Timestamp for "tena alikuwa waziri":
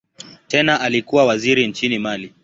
0.47-1.67